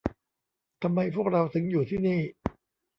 [0.83, 2.19] ทำไมพวกเราถึงอยู่ที่นี่?